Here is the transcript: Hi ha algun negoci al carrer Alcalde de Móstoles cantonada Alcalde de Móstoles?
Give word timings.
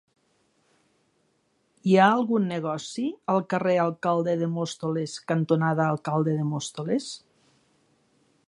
Hi 1.89 1.93
ha 1.97 2.07
algun 2.13 2.47
negoci 2.53 3.05
al 3.35 3.41
carrer 3.53 3.77
Alcalde 3.85 4.35
de 4.41 4.51
Móstoles 4.57 5.17
cantonada 5.33 5.89
Alcalde 5.97 6.37
de 6.41 6.51
Móstoles? 6.55 7.13